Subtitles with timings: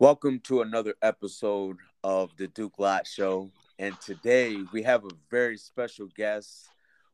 [0.00, 3.50] Welcome to another episode of the Duke Lot Show.
[3.80, 6.68] And today we have a very special guest.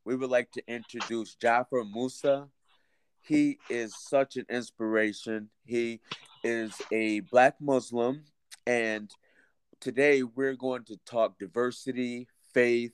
[0.04, 2.47] We would like to introduce Jaffer Musa.
[3.23, 5.49] He is such an inspiration.
[5.65, 6.00] He
[6.42, 8.25] is a black Muslim.
[8.66, 9.10] And
[9.80, 12.92] today we're going to talk diversity, faith,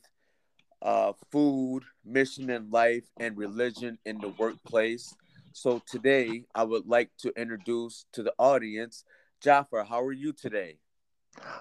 [0.82, 5.16] uh, food, mission in life, and religion in the workplace.
[5.50, 9.04] So today I would like to introduce to the audience
[9.40, 10.76] Jaffer, how are you today?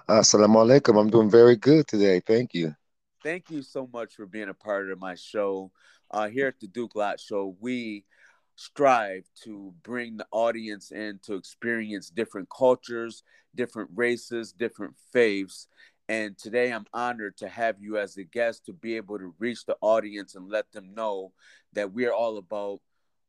[0.06, 1.00] Assalamu alaikum.
[1.00, 2.20] I'm doing very good today.
[2.20, 2.74] Thank you.
[3.22, 5.70] Thank you so much for being a part of my show.
[6.10, 8.04] Uh, here at the Duke Lott Show, we
[8.56, 13.22] strive to bring the audience in to experience different cultures,
[13.54, 15.66] different races, different faiths.
[16.08, 19.64] And today I'm honored to have you as a guest to be able to reach
[19.64, 21.32] the audience and let them know
[21.72, 22.80] that we're all about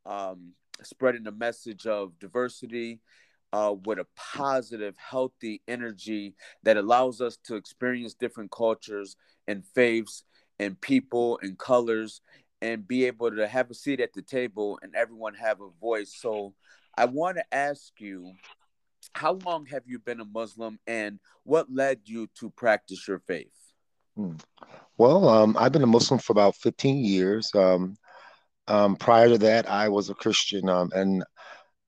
[0.05, 2.99] um, spreading the message of diversity
[3.53, 9.15] uh, with a positive, healthy energy that allows us to experience different cultures
[9.47, 10.23] and faiths
[10.59, 12.21] and people and colors
[12.61, 16.15] and be able to have a seat at the table and everyone have a voice.
[16.17, 16.53] So
[16.95, 18.33] I want to ask you,
[19.13, 23.51] how long have you been a Muslim and what led you to practice your faith?
[24.15, 24.35] Hmm.
[24.97, 27.49] Well, um, I've been a Muslim for about 15 years.
[27.55, 27.95] Um,
[28.67, 31.23] um, prior to that, I was a Christian, um, and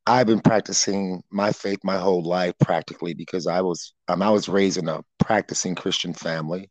[0.06, 4.50] I've been practicing my faith my whole life practically because I was um, I was
[4.50, 6.70] raised in a practicing Christian family,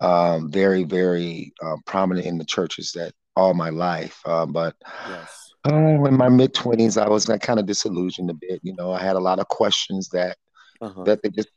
[0.00, 4.20] um, very very uh, prominent in the churches that all my life.
[4.26, 4.76] Uh, but
[5.08, 5.52] yes.
[5.70, 8.60] uh, in my mid twenties, I was kind of disillusioned a bit.
[8.62, 10.36] You know, I had a lot of questions that
[10.82, 11.04] uh-huh.
[11.04, 11.48] that they just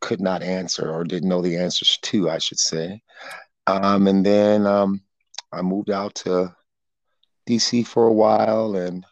[0.00, 3.02] could not answer or didn't know the answers to, I should say.
[3.66, 5.02] Um, and then um,
[5.52, 6.54] I moved out to
[7.48, 9.04] DC for a while and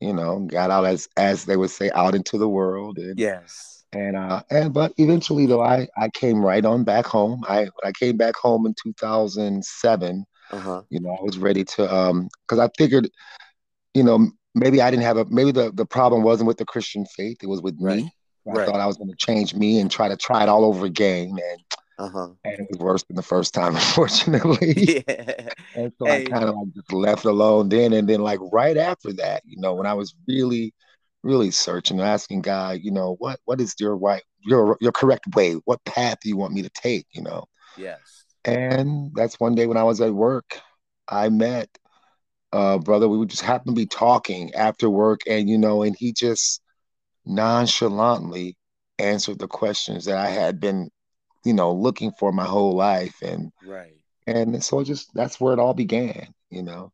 [0.00, 2.98] you know, got out as as they would say, out into the world.
[2.98, 3.84] And, yes.
[3.92, 7.44] And uh and but eventually though I I came right on back home.
[7.48, 10.26] I I came back home in 2007.
[10.50, 10.82] Uh-huh.
[10.90, 13.08] You know, I was ready to um because I figured,
[13.94, 17.06] you know, maybe I didn't have a maybe the the problem wasn't with the Christian
[17.06, 17.96] faith, it was with right.
[17.98, 18.12] me.
[18.46, 18.66] I right.
[18.66, 21.28] thought I was going to change me and try to try it all over again.
[21.28, 21.60] And
[21.98, 22.28] uh-huh.
[22.44, 25.04] And it was worse than the first time, unfortunately.
[25.08, 25.48] Yeah.
[25.74, 26.22] and so hey.
[26.22, 27.92] I kind of like just left alone then.
[27.92, 30.72] And then like right after that, you know, when I was really,
[31.22, 35.54] really searching, asking God, you know, what what is your right your your correct way?
[35.64, 37.06] What path do you want me to take?
[37.12, 37.44] You know?
[37.76, 37.98] Yes.
[38.44, 40.60] And that's one day when I was at work,
[41.08, 41.68] I met
[42.52, 43.08] uh brother.
[43.08, 46.62] We would just happen to be talking after work, and you know, and he just
[47.26, 48.56] nonchalantly
[49.00, 50.90] answered the questions that I had been
[51.44, 53.14] you know, looking for my whole life.
[53.22, 53.94] And right.
[54.26, 56.92] And so just that's where it all began, you know.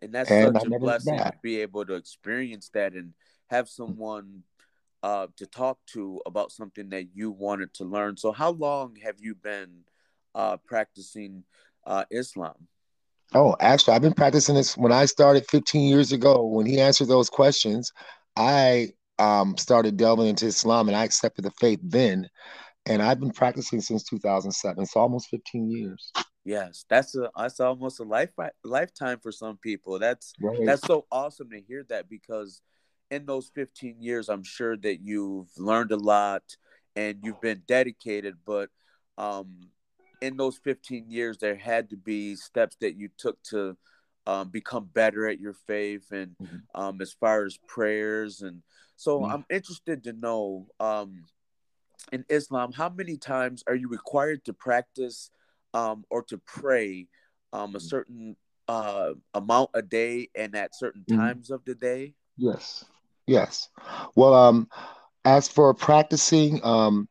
[0.00, 3.14] And that's and such a blessing to be able to experience that and
[3.48, 4.42] have someone
[5.02, 8.16] uh, to talk to about something that you wanted to learn.
[8.16, 9.84] So, how long have you been
[10.34, 11.44] uh, practicing
[11.86, 12.54] uh, Islam?
[13.34, 16.44] Oh, actually, I've been practicing this when I started 15 years ago.
[16.44, 17.92] When he answered those questions,
[18.36, 22.28] I um, started delving into Islam and I accepted the faith then
[22.86, 24.82] and I've been practicing since 2007.
[24.82, 26.12] It's almost 15 years.
[26.44, 28.30] Yes, that's a that's almost a life
[28.64, 29.98] lifetime for some people.
[29.98, 30.64] That's right.
[30.64, 32.62] that's so awesome to hear that because
[33.10, 36.42] in those 15 years, I'm sure that you've learned a lot
[36.94, 38.36] and you've been dedicated.
[38.46, 38.70] But
[39.18, 39.70] um,
[40.22, 43.76] in those 15 years, there had to be steps that you took to
[44.26, 46.80] um, become better at your faith and mm-hmm.
[46.80, 48.62] um, as far as prayers and
[48.96, 49.32] so mm-hmm.
[49.32, 51.22] I'm interested to know um,
[52.12, 55.30] in Islam, how many times are you required to practice
[55.74, 57.08] um, or to pray
[57.52, 58.36] um, a certain
[58.68, 61.20] uh, amount a day and at certain mm-hmm.
[61.20, 61.54] times mm-hmm.
[61.54, 62.14] of the day?
[62.36, 62.84] Yes,
[63.26, 63.68] yes.
[64.14, 64.68] Well, um,
[65.24, 67.08] as for practicing, um,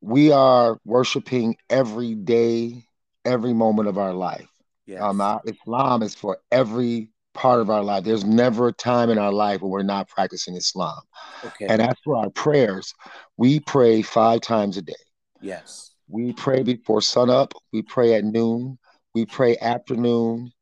[0.00, 2.86] we are worshiping every day,
[3.24, 4.48] every moment of our life.
[4.86, 5.00] Yes.
[5.00, 8.04] Um, Islam is for every part of our life.
[8.04, 10.98] There's never a time in our life when we're not practicing Islam.
[11.44, 11.66] Okay.
[11.66, 12.94] And as for our prayers,
[13.36, 14.94] we pray five times a day.
[15.40, 15.90] Yes.
[16.08, 17.54] We pray before sunup.
[17.72, 18.78] We pray at noon.
[19.14, 20.52] We pray afternoon,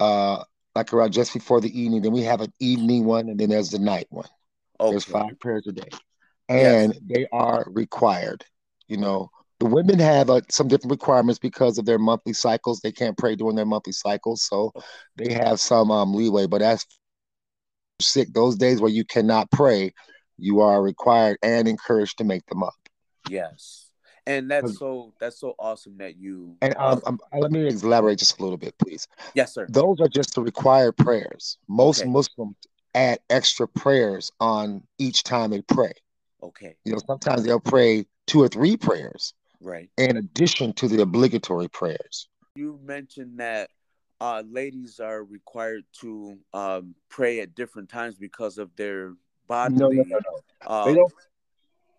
[0.00, 0.44] uh,
[0.74, 2.02] like around just before the evening.
[2.02, 4.28] Then we have an evening one, and then there's the night one.
[4.80, 4.90] Okay.
[4.90, 5.88] There's five prayers a day,
[6.48, 7.02] and yes.
[7.06, 8.44] they are required.
[8.88, 9.30] You know,
[9.62, 12.80] the women have uh, some different requirements because of their monthly cycles.
[12.80, 14.72] They can't pray during their monthly cycles, so
[15.16, 16.48] they have some um, leeway.
[16.48, 16.84] But as
[18.00, 19.94] sick, those days where you cannot pray,
[20.36, 22.74] you are required and encouraged to make them up.
[23.30, 23.90] Yes,
[24.26, 26.56] and that's so that's so awesome that you.
[26.60, 29.06] And um, um, let me elaborate just a little bit, please.
[29.36, 29.68] Yes, sir.
[29.68, 31.56] Those are just the required prayers.
[31.68, 32.10] Most okay.
[32.10, 32.56] Muslims
[32.96, 35.92] add extra prayers on each time they pray.
[36.42, 36.74] Okay.
[36.84, 39.34] You know, sometimes they'll pray two or three prayers.
[39.62, 39.90] Right.
[39.96, 42.28] In addition to the obligatory prayers.
[42.54, 43.70] You mentioned that
[44.20, 49.14] uh, ladies are required to um, pray at different times because of their
[49.48, 49.78] bodily.
[49.78, 50.66] No, no, no, no.
[50.66, 51.12] Uh, they don't.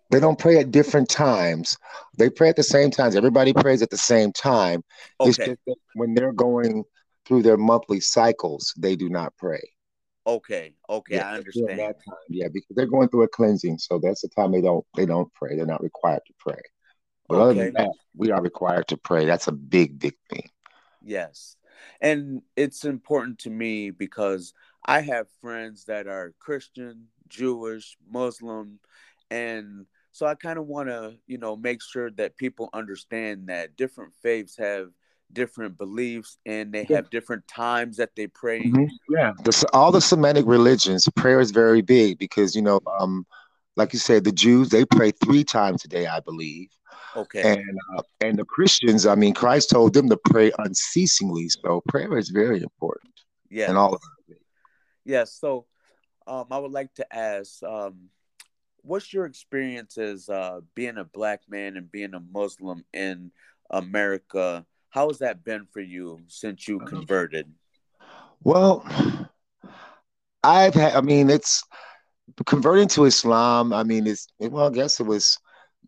[0.09, 1.75] They don't pray at different times.
[2.19, 3.15] They pray at the same times.
[3.15, 4.83] Everybody prays at the same time.
[5.19, 5.29] Okay.
[5.29, 6.83] It's just that when they're going
[7.25, 9.61] through their monthly cycles, they do not pray.
[10.27, 10.73] Okay.
[10.87, 11.79] Okay, Yeah, I understand.
[11.79, 14.85] That time, yeah, because they're going through a cleansing, so that's the time they don't
[14.95, 15.55] they don't pray.
[15.55, 16.61] They're not required to pray.
[17.33, 19.25] But other than that, we are required to pray.
[19.25, 20.49] That's a big, big thing.
[21.03, 21.55] Yes.
[21.99, 24.53] And it's important to me because
[24.85, 28.79] I have friends that are Christian, Jewish, Muslim,
[29.31, 33.75] and so I kind of want to, you know, make sure that people understand that
[33.75, 34.89] different faiths have
[35.31, 36.97] different beliefs and they Yeah.
[36.97, 38.59] have different times that they pray.
[38.65, 38.87] Mhm.
[39.09, 43.25] Yeah, the, all the Semitic religions, prayer is very big because you know, um,
[43.75, 46.69] like you said, the Jews they pray three times a day, I believe,
[47.15, 47.41] Okay.
[47.41, 51.49] and uh, and the Christians, I mean, Christ told them to pray unceasingly.
[51.49, 53.13] So prayer is very important
[53.53, 53.69] yeah.
[53.69, 54.41] And all of it.
[55.05, 55.37] Yes.
[55.39, 55.67] So
[56.25, 58.09] um, I would like to ask, um,
[58.81, 63.31] what's your experience as uh, being a black man and being a Muslim in
[63.69, 64.65] America?
[64.89, 67.51] How has that been for you since you converted?
[68.43, 68.83] Well,
[70.43, 71.63] I've had, I mean, it's
[72.45, 73.73] converting to Islam.
[73.73, 75.37] I mean, it's well, I guess it was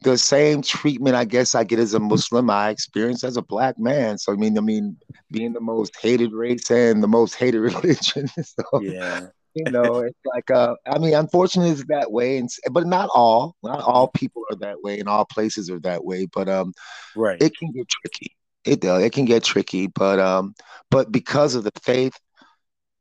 [0.03, 2.49] the same treatment I guess I get as a Muslim.
[2.49, 4.17] I experienced as a black man.
[4.17, 4.97] So I mean, I mean,
[5.31, 8.27] being the most hated race and the most hated religion.
[8.27, 9.27] so Yeah.
[9.53, 13.55] you know, it's like uh, I mean, unfortunately, it's that way, and but not all.
[13.63, 16.27] Not all people are that way, and all places are that way.
[16.33, 16.73] But um,
[17.15, 17.41] Right.
[17.41, 18.35] it can get tricky.
[18.65, 19.03] It does.
[19.03, 20.55] It can get tricky, but um,
[20.91, 22.13] but because of the faith,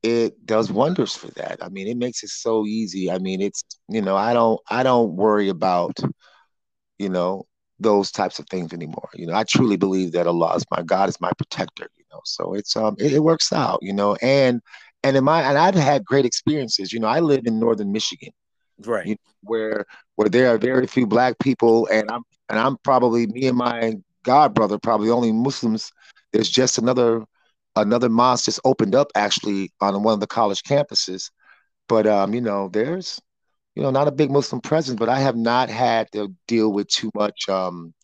[0.05, 1.59] it does wonders for that.
[1.63, 3.11] I mean, it makes it so easy.
[3.11, 5.99] I mean, it's you know, I don't I don't worry about
[6.99, 7.47] you know
[7.81, 9.09] those types of things anymore.
[9.15, 11.89] You know, I truly believe that Allah is my God is my protector.
[11.97, 13.79] You know, so it's um it, it works out.
[13.83, 14.61] You know, and
[15.03, 16.93] and in my and I've had great experiences.
[16.93, 18.33] You know, I live in northern Michigan
[18.87, 19.07] right.
[19.07, 19.87] you where
[20.17, 23.95] where there are very few black people and I'm and I'm probably me and my
[24.23, 25.91] god brother probably only Muslims.
[26.33, 27.25] There's just another
[27.77, 31.31] another mosque just opened up actually on one of the college campuses.
[31.89, 33.21] But um, you know, there's
[33.75, 36.89] you know not a big Muslim presence, but I have not had to deal with
[36.89, 37.95] too much um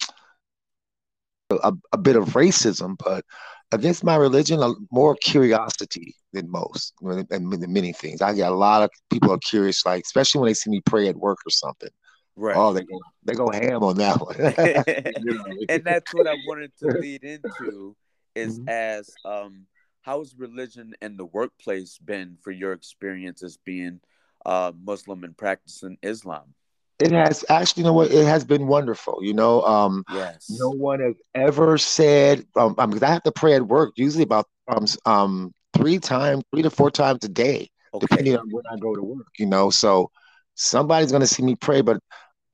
[1.51, 3.25] a, a bit of racism, but
[3.73, 8.23] against my religion, a, more curiosity than most, and many things.
[8.23, 11.09] I get a lot of people are curious, like especially when they see me pray
[11.09, 11.91] at work or something.
[12.37, 12.57] Right.
[12.57, 14.37] Oh, they go they go ham on that one.
[15.25, 17.97] You know, and that's what I wanted to lead into
[18.35, 18.69] is Mhm.
[18.69, 19.67] as um
[20.03, 24.01] how has religion and the workplace been for your experience as being
[24.45, 26.55] uh Muslim and practicing Islam?
[26.99, 28.11] it has actually, you know what?
[28.11, 29.19] It has been wonderful.
[29.23, 30.49] You know, um, Yes.
[30.49, 34.25] no one has ever said um, um, because I have to pray at work usually
[34.25, 38.25] about um um three times, three to four times a day, Okay.
[38.25, 39.27] depending on when I go to work.
[39.39, 40.11] You know, so
[40.55, 41.99] somebody's gonna see me pray, but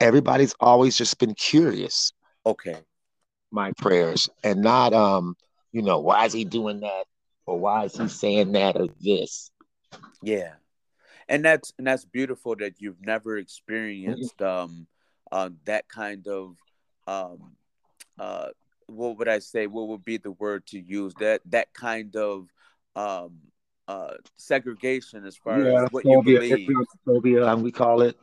[0.01, 2.13] everybody's always just been curious
[2.47, 2.85] Okay.
[3.51, 5.35] my prayers and not um
[5.77, 7.05] you know why is he doing that
[7.45, 9.51] or why is he saying that or this
[10.23, 10.55] Yeah.
[11.29, 14.87] And that's and that's beautiful that you've never experienced um
[15.31, 16.57] uh that kind of
[17.07, 17.57] um
[18.19, 18.49] uh
[18.87, 22.49] what would I say what would be the word to use that that kind of
[22.95, 23.37] um
[23.87, 26.67] uh segregation as far as what you believe.
[27.05, 28.17] phobia, um, we call it.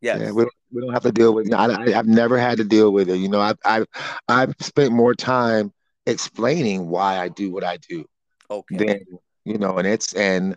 [0.00, 0.20] Yes.
[0.22, 1.52] Yeah, we don't, have to deal with.
[1.52, 3.16] I, I, I've never had to deal with it.
[3.16, 3.86] You know, I've I've
[4.28, 5.72] I've spent more time
[6.06, 8.04] explaining why I do what I do
[8.50, 8.76] okay.
[8.76, 9.00] than
[9.44, 10.56] you know, and it's and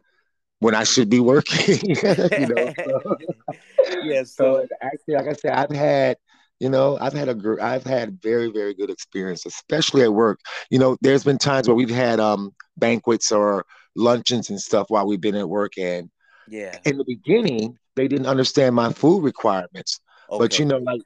[0.60, 1.80] when I should be working.
[1.90, 3.18] you know, so,
[4.04, 6.18] yeah, so so actually, like I said, I've had.
[6.60, 10.40] You know, I've had a gr- I've had very very good experience, especially at work.
[10.72, 13.64] You know, there's been times where we've had um banquets or
[13.96, 16.10] luncheons and stuff while we've been at work, and
[16.48, 16.80] yeah.
[16.84, 20.00] in the beginning they didn't understand my food requirements.
[20.30, 20.44] Okay.
[20.44, 21.02] But you know, like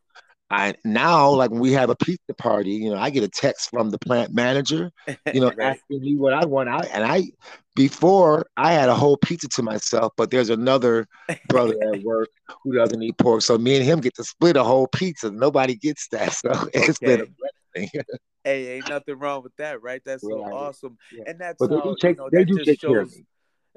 [0.51, 3.69] I now, like when we have a pizza party, you know, I get a text
[3.69, 4.91] from the plant manager,
[5.33, 5.77] you know, right.
[5.77, 6.67] asking me what I want.
[6.67, 7.31] I and I
[7.73, 11.07] before I had a whole pizza to myself, but there's another
[11.47, 12.29] brother at work
[12.63, 15.31] who doesn't eat pork, so me and him get to split a whole pizza.
[15.31, 18.03] Nobody gets that, so it's been a blessing.
[18.43, 20.01] Hey, ain't nothing wrong with that, right?
[20.03, 20.97] That's so awesome.
[21.15, 21.23] Yeah.
[21.27, 22.99] And that's but they how do you take know they that do just take care
[22.99, 23.23] of shows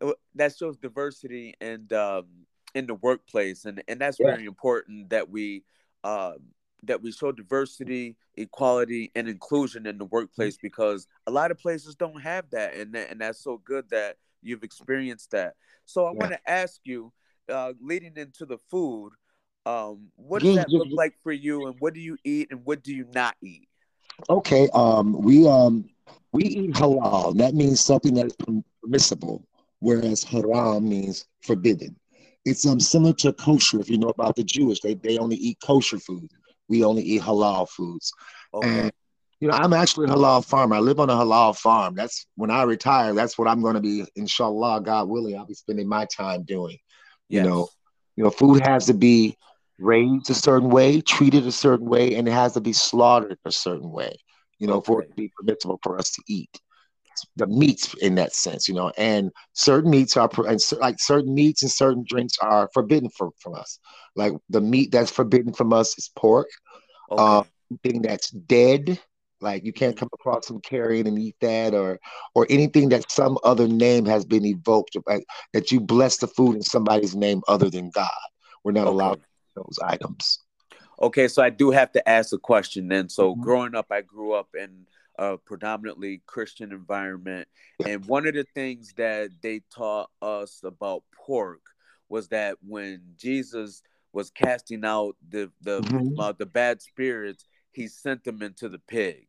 [0.00, 0.12] me.
[0.34, 2.26] that shows diversity and um
[2.74, 4.26] in the workplace and and that's Yeah.
[4.26, 5.62] very important that we
[6.04, 6.36] um
[6.82, 11.94] that we show diversity equality and inclusion in the workplace because a lot of places
[11.94, 15.54] don't have that and that, and that's so good that you've experienced that
[15.84, 16.18] so i Yeah.
[16.20, 17.12] want to ask you
[17.50, 19.12] uh, leading into the food,
[19.66, 22.82] um, what does that look like for you, and what do you eat, and what
[22.82, 23.68] do you not eat?
[24.30, 25.84] Okay, um, we um
[26.32, 27.36] we eat halal.
[27.36, 28.36] That means something that is
[28.82, 29.46] permissible,
[29.80, 31.96] whereas haram means forbidden.
[32.44, 33.80] It's um similar to kosher.
[33.80, 36.30] If you know about the Jewish, they they only eat kosher food.
[36.68, 38.12] We only eat halal foods.
[38.52, 38.68] Okay.
[38.68, 38.92] And
[39.40, 40.76] you know, I'm actually a halal farmer.
[40.76, 41.94] I live on a halal farm.
[41.94, 43.12] That's when I retire.
[43.12, 45.36] That's what I'm going to be, inshallah, God willing.
[45.36, 46.78] I'll be spending my time doing.
[47.28, 47.44] Yes.
[47.44, 47.68] You know,
[48.16, 49.36] you know, food has to be
[49.78, 53.52] raised a certain way, treated a certain way, and it has to be slaughtered a
[53.52, 54.16] certain way.
[54.58, 54.86] You know, okay.
[54.86, 56.60] for it to be permissible for us to eat
[57.36, 61.62] the meats in that sense, you know, and certain meats are and like certain meats
[61.62, 63.78] and certain drinks are forbidden from, from us.
[64.16, 66.48] Like the meat that's forbidden from us is pork.
[67.10, 67.22] Okay.
[67.22, 67.44] Um,
[67.82, 69.00] thing that's dead,
[69.40, 71.98] like you can't come across some carrion and eat that, or
[72.34, 76.56] or anything that some other name has been evoked, like, that you bless the food
[76.56, 78.08] in somebody's name other than God.
[78.62, 78.94] We're not okay.
[78.94, 79.20] allowed
[79.56, 80.38] those items.
[81.02, 83.08] Okay, so I do have to ask a question then.
[83.08, 83.42] So mm-hmm.
[83.42, 84.86] growing up, I grew up in
[85.18, 87.48] a predominantly Christian environment,
[87.86, 91.60] and one of the things that they taught us about pork
[92.08, 96.18] was that when Jesus was casting out the the mm-hmm.
[96.18, 99.26] uh, the bad spirits, he sent them into the pig.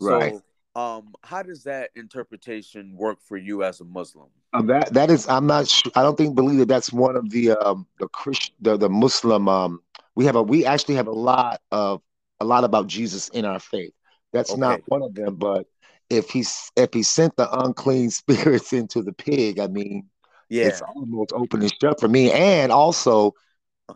[0.00, 0.34] Right.
[0.34, 4.28] So, um, how does that interpretation work for you as a Muslim?
[4.52, 5.68] Uh, that that is, I'm not.
[5.68, 8.90] Sure, I don't think believe that that's one of the um the Christian the the
[8.90, 9.80] Muslim um
[10.14, 12.02] we have a we actually have a lot of
[12.40, 13.92] a lot about Jesus in our faith.
[14.32, 14.60] That's okay.
[14.60, 15.66] not one of them, but
[16.10, 20.08] if he's if he sent the unclean spirits into the pig, I mean,
[20.48, 22.32] yeah, it's almost open and shut for me.
[22.32, 23.34] And also,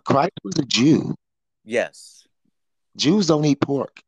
[0.05, 1.15] Christ was a Jew.
[1.65, 2.27] Yes,
[2.97, 4.01] Jews don't eat pork,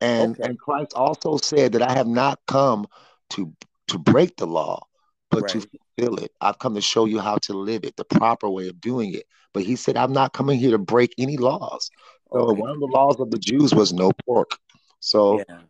[0.00, 0.48] and okay.
[0.48, 2.86] and Christ also said that I have not come
[3.30, 3.52] to
[3.88, 4.86] to break the law,
[5.30, 5.50] but right.
[5.50, 6.32] to fulfill it.
[6.40, 9.24] I've come to show you how to live it, the proper way of doing it.
[9.52, 11.90] But he said, I'm not coming here to break any laws.
[12.32, 12.60] So okay.
[12.60, 14.56] one of the laws of the Jews was no pork.
[15.00, 15.60] So, yeah.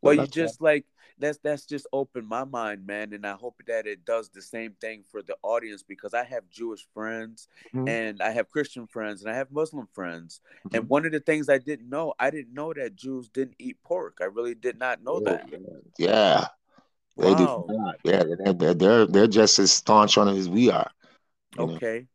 [0.00, 0.64] well, you just that.
[0.64, 0.86] like
[1.18, 4.72] that's that's just opened my mind, man, and I hope that it does the same
[4.80, 7.88] thing for the audience because I have Jewish friends mm-hmm.
[7.88, 10.40] and I have Christian friends and I have Muslim friends.
[10.66, 10.76] Mm-hmm.
[10.76, 13.76] And one of the things I didn't know, I didn't know that Jews didn't eat
[13.84, 14.18] pork.
[14.20, 15.48] I really did not know that.
[15.98, 16.46] Yeah.
[17.16, 17.64] They wow.
[17.68, 17.96] do not.
[18.02, 18.24] Yeah,
[18.56, 20.90] they're, they're they're just as staunch on it as we are.
[21.56, 22.00] Okay.
[22.00, 22.06] Know?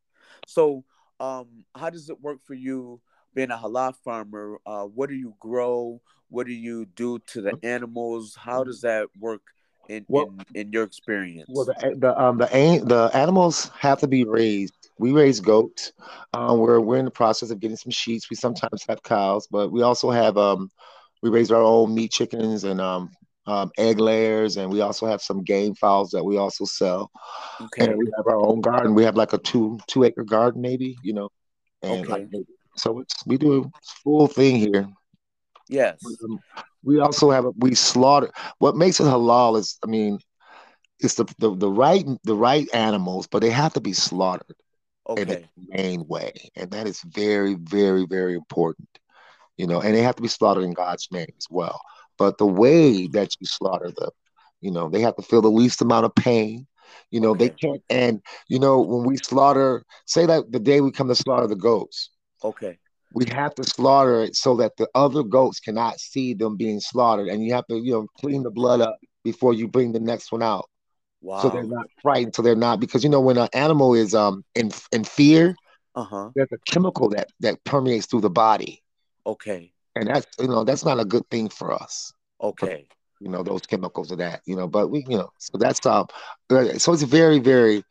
[0.45, 0.83] So,
[1.19, 2.99] um, how does it work for you
[3.33, 4.57] being a halal farmer?
[4.65, 6.01] Uh, what do you grow?
[6.29, 8.35] What do you do to the animals?
[8.35, 9.41] How does that work
[9.87, 11.49] in well, in, in, your experience?
[11.49, 12.47] Well, the the um the
[12.85, 14.73] the animals have to be raised.
[14.99, 15.91] We raise goats.
[16.33, 18.29] Um, we're we're in the process of getting some sheets.
[18.29, 20.69] We sometimes have cows, but we also have um
[21.21, 23.11] we raise our own meat chickens and um
[23.49, 27.09] um, egg layers, and we also have some game fowls that we also sell.
[27.59, 27.85] Okay.
[27.85, 28.93] And we have our own garden.
[28.93, 31.29] We have like a two two acre garden, maybe you know.
[31.81, 32.27] And okay.
[32.31, 32.45] Like,
[32.75, 33.71] so it's we do a
[34.03, 34.87] full thing here.
[35.69, 35.99] Yes.
[36.23, 36.39] Um,
[36.83, 38.31] we also have we slaughter.
[38.57, 40.19] What makes it halal is, I mean,
[40.99, 44.55] it's the, the the right the right animals, but they have to be slaughtered
[45.07, 45.21] okay.
[45.21, 48.89] in a main way, and that is very very very important.
[49.57, 51.79] You know, and they have to be slaughtered in God's name as well
[52.19, 54.11] but the way that you slaughter them,
[54.61, 56.67] you know, they have to feel the least amount of pain.
[57.09, 57.47] You know, okay.
[57.47, 57.81] they can't.
[57.89, 61.55] And you know, when we slaughter, say that the day we come to slaughter the
[61.55, 62.11] goats,
[62.43, 62.77] okay,
[63.13, 67.27] we have to slaughter it so that the other goats cannot see them being slaughtered,
[67.27, 70.31] and you have to, you know, clean the blood up before you bring the next
[70.31, 70.69] one out.
[71.21, 71.41] Wow.
[71.41, 72.35] So they're not frightened.
[72.35, 75.55] So they're not because you know when an animal is um in in fear,
[75.95, 76.29] uh-huh.
[76.35, 78.81] there's a chemical that that permeates through the body.
[79.25, 82.13] Okay and that's you know that's not a good thing for us.
[82.41, 82.87] Okay.
[82.89, 85.85] For, you know those chemicals of that you know but we you know so that's
[85.85, 86.07] um
[86.77, 87.83] so it's very very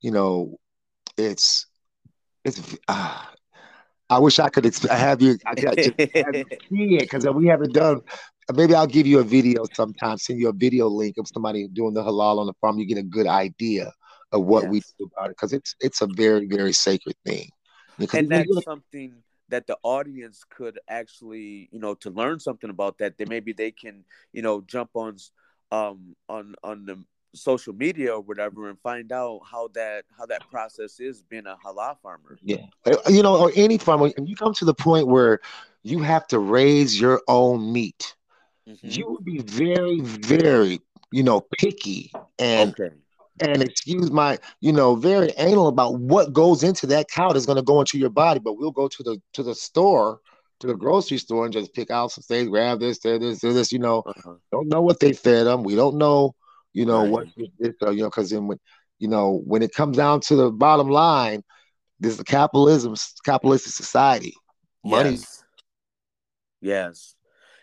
[0.00, 0.58] you know
[1.16, 1.66] it's
[2.44, 3.22] it's uh,
[4.12, 5.94] I wish I could exp- have you I you
[6.70, 8.00] see it because we haven't done
[8.54, 11.94] maybe I'll give you a video sometime send you a video link of somebody doing
[11.94, 13.92] the halal on the farm you get a good idea
[14.32, 14.70] of what yes.
[14.70, 17.48] we do about it because it's it's a very very sacred thing
[17.98, 22.98] because and that's something that the audience could actually, you know, to learn something about
[22.98, 25.16] that, then maybe they can, you know, jump on
[25.70, 26.96] um on on the
[27.34, 31.56] social media or whatever and find out how that how that process is being a
[31.64, 32.38] halal farmer.
[32.42, 32.66] Yeah.
[32.84, 35.40] Uh, you know, or any farmer, and you come to the point where
[35.82, 38.14] you have to raise your own meat.
[38.68, 38.88] Mm-hmm.
[38.88, 42.94] You would be very, very, you know, picky and okay
[43.40, 47.56] and excuse my, you know, very anal about what goes into that cow that's going
[47.56, 48.40] to go into your body.
[48.40, 50.20] But we'll go to the to the store,
[50.60, 53.72] to the grocery store, and just pick out some things, grab this, this, this, this.
[53.72, 54.34] You know, uh-huh.
[54.50, 55.62] don't know what they fed them.
[55.62, 56.34] We don't know,
[56.72, 57.10] you know, right.
[57.10, 57.48] what you
[57.80, 58.58] know, because then when,
[58.98, 61.42] you know, when it comes down to the bottom line,
[62.00, 64.34] this is a capitalism, capitalistic society.
[64.84, 65.10] Money.
[65.10, 65.44] Yes.
[66.60, 67.14] yes.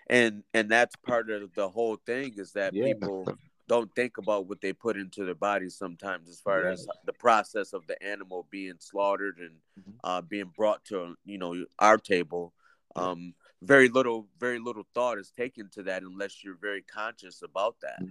[0.10, 2.86] And and that's part of the whole thing is that Yeah.
[2.86, 3.28] people
[3.68, 6.72] don't think about what they put into their bodies sometimes as far Yeah.
[6.72, 10.00] as the process of the animal being slaughtered and Mhm.
[10.04, 12.54] uh, being brought to you know our table
[12.96, 17.80] um, very little very little thought is taken to that unless you're very conscious about
[17.82, 18.02] that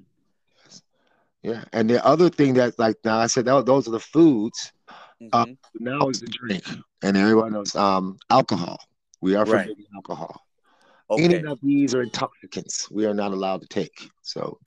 [1.42, 1.64] Yeah.
[1.72, 4.72] And the other thing that like now I said tho- those are the foods.
[5.32, 5.58] Uh, Mhm.
[5.80, 6.64] now is the drink.
[7.02, 8.78] And everyone knows um alcohol.
[9.20, 9.66] We are Right.
[9.68, 10.46] forbidding alcohol.
[11.10, 14.10] okay Any of these are intoxicants we are not allowed to take.
[14.22, 14.58] So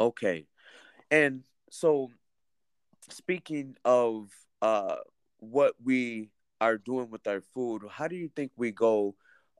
[0.00, 0.46] Okay.
[1.10, 2.10] And so
[3.10, 4.30] speaking of
[4.62, 4.96] uh
[5.38, 9.14] what we are doing with our food, how do you think we go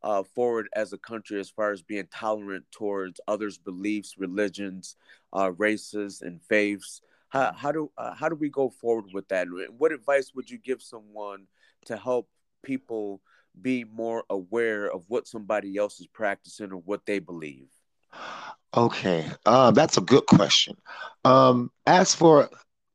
[0.04, 4.96] uh forward as a country as far as being tolerant towards others' beliefs, religions,
[5.36, 7.02] uh races and faiths?
[7.30, 9.48] How how do uh, how do we go forward with that?
[9.78, 11.46] What advice would you give someone
[11.86, 12.28] to help
[12.62, 13.22] people
[13.60, 17.68] be more aware of what somebody else is practicing or what they believe?
[18.76, 20.76] Okay, uh, that's a good question.
[21.24, 22.48] Um, as for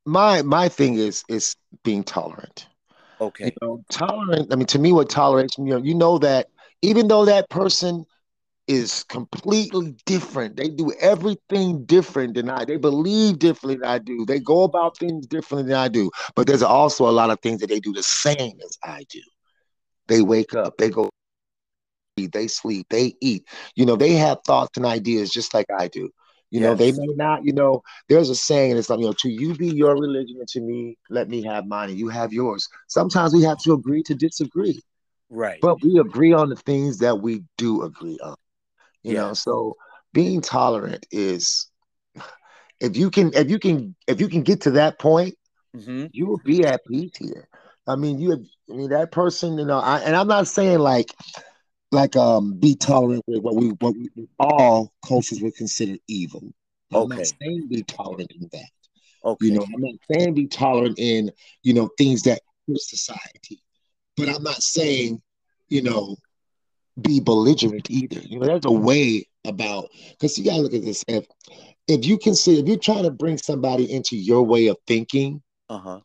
[0.06, 2.68] my my thing is is being tolerant.
[3.42, 3.56] You Okay.
[3.62, 4.52] know, tolerant.
[4.52, 6.48] I mean, to me, what tolerance, you know, you know that
[6.82, 8.06] even though that person
[8.68, 12.66] is completely different, they do everything different than I.
[12.66, 14.26] They believe differently than I do.
[14.26, 16.10] They go about things differently than I do.
[16.36, 19.22] But there's also a lot of things that they do the same as I do.
[20.08, 21.10] They wake up, they go
[22.32, 23.46] they sleep, they eat.
[23.76, 26.10] You know, they have thoughts and ideas just like I do.
[26.52, 29.30] You know, they may not, you know, there's a saying, it's like, you know, to
[29.30, 32.68] you be your religion, and to me, let me have mine, and you have yours.
[32.88, 34.82] Sometimes we have to agree to disagree,
[35.30, 35.60] Right.
[35.62, 38.36] but we agree on the things that we do agree on.
[39.04, 39.76] You know, so
[40.14, 41.68] being tolerant is
[42.80, 45.36] if you can if you can if you can get to that point,
[45.74, 47.48] hmm you will be at peace here.
[47.88, 51.14] I mean, you I mean that person, you know, I, and I'm not saying like
[51.92, 56.44] like um be tolerant with what we what we all cultures would consider evil.
[56.94, 57.04] Okay.
[57.04, 58.70] I'm not saying be tolerant in that.
[59.24, 59.46] Okay.
[59.46, 61.32] You know, I'm not saying be tolerant in,
[61.64, 63.62] you know, things that hurt society.
[64.20, 65.22] But I'm not saying,
[65.70, 66.18] you know,
[67.02, 68.20] be belligerent either.
[68.22, 71.04] You know, there's a way about because you gotta look at this.
[71.08, 71.26] If
[71.88, 75.42] if you can see if you're trying to bring somebody into your way of thinking,
[75.70, 76.00] Uh huh.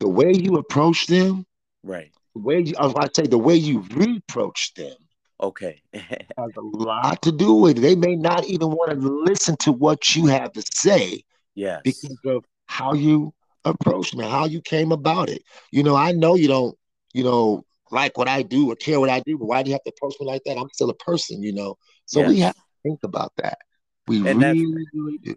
[0.00, 1.46] the way you approach them,
[1.82, 2.12] Right.
[2.34, 4.96] the way you I'd say the way you reproach them
[5.40, 5.82] Okay.
[6.38, 7.80] has a lot to do with it.
[7.80, 11.22] They may not even want to listen to what you have to say
[11.54, 11.82] yes.
[11.84, 13.32] because of how you
[13.64, 15.42] approach me, how you came about it.
[15.70, 16.76] You know, I know you don't,
[17.12, 19.74] you know, like what I do or care what I do, but why do you
[19.74, 20.56] have to approach me like that?
[20.58, 21.76] I'm still a person, you know.
[22.06, 23.58] So we have to think about that.
[24.06, 25.34] We And really, really do.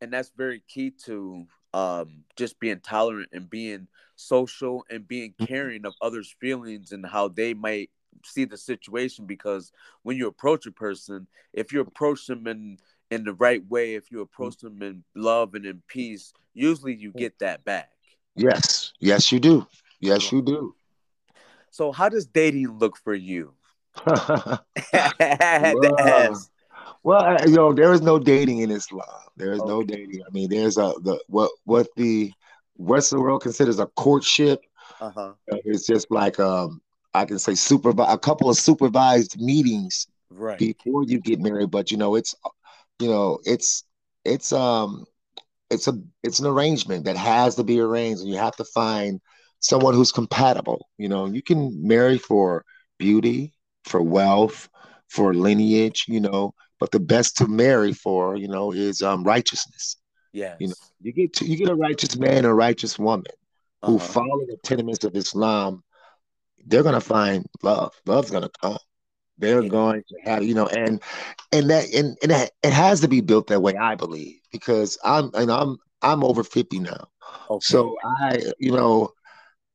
[0.00, 5.46] and that's very key to um just being tolerant and being social and being Mm-hmm.
[5.46, 7.90] caring of others' feelings and how they might
[8.24, 12.78] see the situation because when you approach a person, if you approach them in
[13.10, 17.12] in the right way, if you approach them in love and in peace, usually you
[17.12, 17.90] get that back.
[18.36, 19.66] Yes, yes, you do.
[20.00, 20.74] Yes, you do.
[21.72, 23.54] So how does dating look for you?
[24.06, 24.60] well.
[27.24, 29.06] I- you know, there is no dating in Islam.
[29.36, 30.22] There is no dating.
[30.26, 32.32] I mean, there's a the what what the
[32.76, 34.60] Western world considers a courtship.
[35.00, 35.32] Uh-huh.
[35.50, 36.82] Uh, It's just like um,
[37.14, 40.58] I can say supervise a couple of supervised meetings Right.
[40.58, 41.70] before you get married.
[41.70, 42.34] But you know, it's
[42.98, 43.84] you know, it's
[44.24, 45.06] it's um,
[45.70, 49.20] it's a it's an arrangement that has to be arranged, and you have to find
[49.62, 50.88] someone who's compatible.
[50.98, 52.64] You know, you can marry for
[52.98, 54.68] beauty, for wealth,
[55.08, 56.06] for lineage.
[56.08, 59.96] You know, but the best to marry for, you know, is um righteousness.
[60.32, 63.32] Yeah, You know, you get to you get a righteous man and a righteous woman
[63.84, 63.98] who Uh-huh.
[63.98, 65.82] follow the tenements of Islam,
[66.66, 67.92] they're gonna find love.
[68.06, 68.78] Love's gonna come.
[69.38, 69.68] They're Yeah.
[69.68, 71.00] going to have, you know, and
[71.52, 74.98] and that and, and that, it has to be built that way, I believe, because
[75.04, 77.08] I'm and I'm I'm over 50 now.
[77.50, 77.60] Okay.
[77.60, 79.10] So I, you know,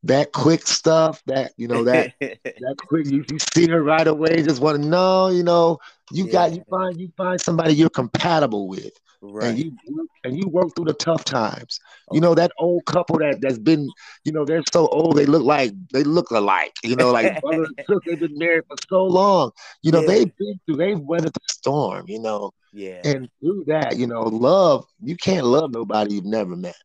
[0.07, 4.41] that quick stuff, that you know, that that quick you, you see her right away,
[4.43, 5.79] just want to know, you know,
[6.11, 9.49] you got you find you find somebody you're compatible with Right.
[9.49, 11.79] and you work- and you work through the tough times.
[12.11, 13.89] You know that old couple that that's been,
[14.23, 16.73] you know, they're so old they look like they look alike.
[16.83, 17.99] You know, like brother and sister.
[18.05, 19.51] They've been married for so long.
[19.81, 20.07] You know, Yeah.
[20.07, 22.05] they've been through, they've weathered the storm.
[22.07, 23.01] You know, yeah.
[23.03, 24.85] and through that, you know, love.
[25.03, 26.75] You can't love nobody you've never met.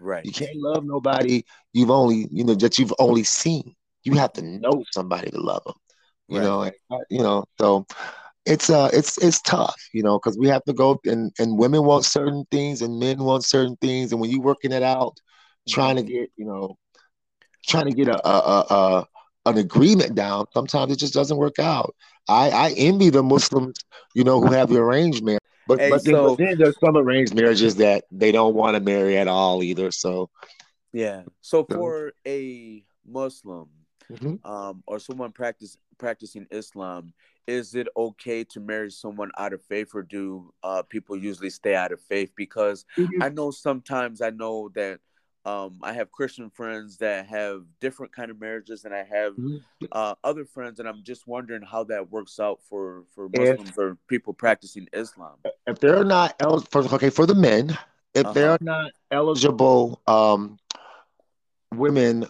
[0.00, 0.24] Right.
[0.24, 3.74] You can't love nobody you've only, you know, that you've only seen.
[4.04, 5.74] You have to know somebody to love them.
[6.28, 6.42] You Right.
[6.42, 7.86] know, and, uh, you know, so
[8.46, 11.84] it's uh it's it's tough, you know, because we have to go and and women
[11.84, 15.16] want certain things and men want certain things, and when you're working it out,
[15.68, 16.06] trying to Mhm.
[16.06, 16.76] get, you know,
[17.66, 19.06] trying to get a, a, a,
[19.46, 21.94] an agreement down, sometimes it just doesn't work out.
[22.28, 23.76] I, I envy the Muslims,
[24.14, 25.40] you know, who have the arranged marriage.
[25.66, 28.80] But, hey, but, then, so, then there's some arranged marriages that they don't want to
[28.80, 29.90] marry at all either.
[29.90, 30.30] So
[30.92, 31.22] yeah.
[31.42, 33.68] So for a Muslim
[34.10, 34.50] mm-hmm.
[34.50, 37.12] um, or someone practice practicing Islam,
[37.46, 41.74] is it okay to marry someone out of faith, or do uh, people usually stay
[41.74, 42.32] out of faith?
[42.36, 43.22] Because mm-hmm.
[43.22, 45.00] I know sometimes I know that
[45.46, 49.86] um, I have Christian friends that have different kind of marriages, and I have mm-hmm.
[49.92, 53.78] uh, other friends, and I'm just wondering how that works out for for Muslims if,
[53.78, 55.36] or people practicing Islam.
[55.68, 57.78] If they're not eligible, okay, for the men,
[58.12, 58.32] if uh-huh.
[58.32, 60.58] they're not eligible um,
[61.72, 62.26] women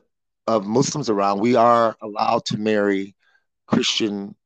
[0.47, 3.17] of Muslims around, we are allowed to marry
[3.67, 4.37] Christian,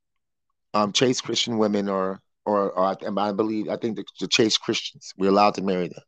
[0.74, 5.12] um, chase Christian women, or or, or I, believe I think the, the chase Christians.
[5.18, 6.04] We're allowed to marry them.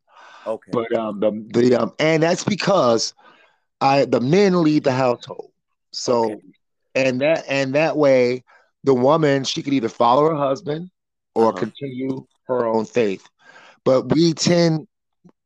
[0.46, 0.70] Okay.
[0.72, 3.14] But um, the the um, and that's because
[3.80, 5.50] I the men lead the household.
[5.92, 6.40] So, okay.
[6.94, 8.44] and that and that way,
[8.84, 10.90] the woman she could either follow her husband
[11.34, 11.58] or uh-huh.
[11.58, 13.28] continue her own faith.
[13.84, 14.86] But we tend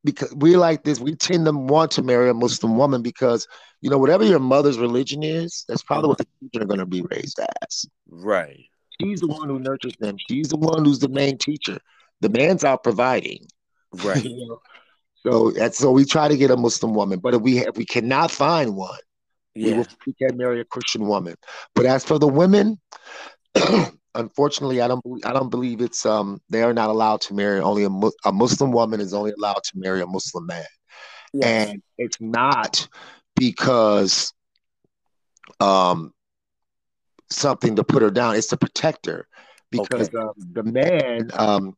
[0.05, 3.47] because we like this, we tend to want to marry a Muslim woman because
[3.81, 6.87] you know whatever your mother's religion is, that's probably what the children are going to
[6.87, 7.87] be raised as.
[8.09, 8.65] Right.
[9.01, 10.17] She's the one who nurtures them.
[10.29, 11.79] She's the one who's the main teacher.
[12.23, 13.47] The man's out providing.
[13.93, 14.25] Right.
[14.25, 14.61] you know?
[15.27, 17.85] So that's so we try to get a Muslim woman, but if we if we
[17.85, 18.99] cannot find one,
[19.57, 19.73] yeah.
[19.73, 21.35] we, will, we can marry a Christian woman.
[21.75, 22.81] But as for the women,
[24.15, 27.59] unfortunately, I don't believe I don't believe it's um they are not allowed to marry
[27.59, 27.91] only a,
[28.29, 30.65] a Muslim woman is only allowed to marry a Muslim man,
[31.33, 31.71] yes.
[31.71, 32.87] and it's not
[33.35, 34.33] because
[35.59, 36.13] um
[37.31, 38.37] something to put her down.
[38.37, 39.27] It's to protect her
[39.73, 40.19] because okay.
[40.19, 41.77] um, the man um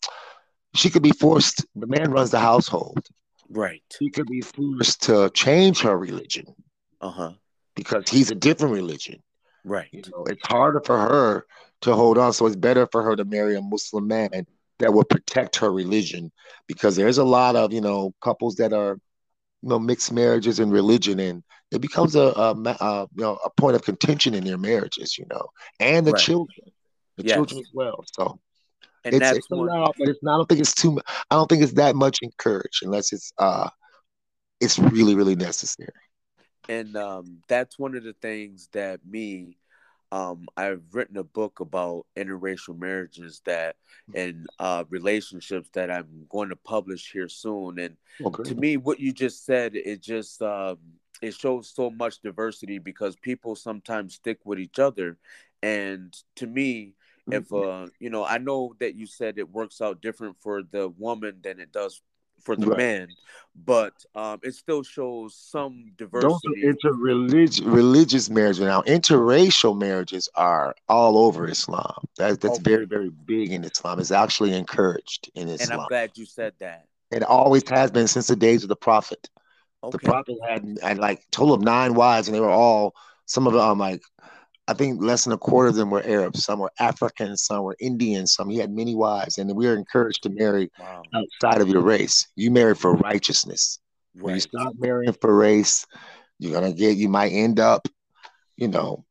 [0.74, 1.64] she could be forced.
[1.76, 3.08] The man runs the household.
[3.50, 3.82] Right.
[3.98, 6.54] He could be forced to change her religion.
[7.00, 7.32] Uh huh.
[7.74, 9.22] Because he's a different religion.
[9.64, 9.88] Right.
[9.92, 11.46] You know, it's harder for her
[11.82, 12.32] to hold on.
[12.32, 14.46] So it's better for her to marry a Muslim man
[14.78, 16.32] that will protect her religion
[16.66, 18.98] because there's a lot of, you know, couples that are,
[19.62, 23.50] you know, mixed marriages and religion and it becomes a, a, a you know, a
[23.50, 25.48] point of contention in their marriages, you know,
[25.80, 26.22] and the right.
[26.22, 26.72] children,
[27.16, 27.34] the yes.
[27.34, 28.04] children as well.
[28.12, 28.40] So
[29.04, 30.34] and it's, that's it's allowed, but it's not.
[30.34, 31.00] I don't think it's too.
[31.30, 33.68] I don't think it's that much encouraged unless it's uh,
[34.61, 35.90] it's really really necessary.
[36.68, 39.56] And um, that's one of the things that me,
[40.12, 43.76] um, I've written a book about interracial marriages that
[44.14, 47.78] and uh, relationships that I'm going to publish here soon.
[47.78, 48.42] And okay.
[48.42, 50.78] to me, what you just said, it just um,
[51.22, 55.16] it shows so much diversity because people sometimes stick with each other.
[55.62, 56.94] And to me,
[57.32, 57.86] if mm-hmm.
[57.86, 61.38] uh you know i know that you said it works out different for the woman
[61.42, 62.00] than it does
[62.42, 62.78] for the right.
[62.78, 63.08] man
[63.64, 70.28] but um it still shows some diversity Those are interreligious religious marriages now interracial marriages
[70.34, 72.70] are all over islam that, that's okay.
[72.70, 76.52] very very big in islam it's actually encouraged in islam and i'm glad you said
[76.60, 79.28] that it always has been since the days of the prophet
[79.82, 79.90] okay.
[79.92, 82.94] the prophet had, had like total of nine wives and they were all
[83.26, 84.02] some of them like
[84.68, 86.44] I think less than a quarter of them were Arabs.
[86.44, 90.22] Some were African, some were Indian, some he had many wives, and we are encouraged
[90.24, 91.02] to marry wow.
[91.14, 92.28] outside of your race.
[92.37, 93.81] You marry for righteousness.
[94.14, 94.24] Right.
[94.24, 95.87] When you stop marrying for race,
[96.38, 96.98] you're gonna get.
[96.98, 97.88] You might end up,
[98.59, 99.07] you know,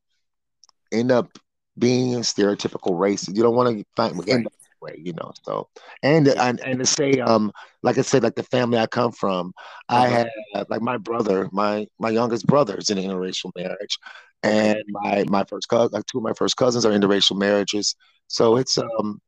[0.92, 1.28] end up
[1.76, 3.26] being stereotypical race.
[3.28, 4.28] You don't want to find right.
[4.28, 5.32] end up way, you know.
[5.42, 5.68] So
[6.04, 7.50] and and and to say, um,
[7.82, 9.52] like I said, like the family I come from,
[9.88, 10.02] uh-huh.
[10.02, 10.30] I had
[10.68, 13.98] like my brother, my my youngest brother is in an interracial marriage
[14.42, 17.94] and my my first cousin, like two of my first cousins are interracial marriages.
[18.28, 19.20] So it's um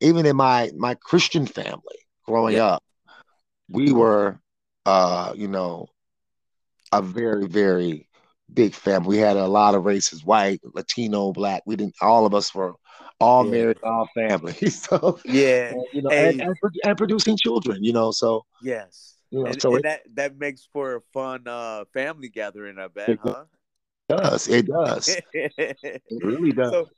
[0.00, 2.66] even in my my Christian family growing yeah.
[2.66, 2.84] up,
[3.68, 4.40] we were
[4.84, 5.86] uh you know
[6.92, 8.08] a very very
[8.52, 9.16] big family.
[9.16, 11.62] We had a lot of races, white, Latino, black.
[11.66, 12.74] We didn't all of us were
[13.20, 13.50] all yeah.
[13.50, 14.52] married, all family.
[14.70, 17.82] so yeah, and, you know, and, and, and, producing children.
[17.82, 19.14] You know, so yes.
[19.30, 22.88] You know, and, so it, that that makes for a fun uh, family gathering, I
[22.88, 23.44] bet, huh?
[24.08, 24.48] Does.
[24.48, 25.16] It does.
[25.32, 26.72] it really does.
[26.72, 26.88] So,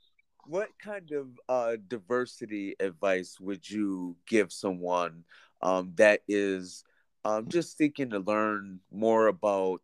[0.45, 5.23] what kind of uh, diversity advice would you give someone
[5.61, 6.83] um, that is
[7.23, 9.81] um, just seeking to learn more about